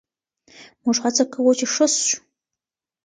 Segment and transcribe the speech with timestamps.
[0.83, 2.17] موږ هڅه کوو چې ښه شو.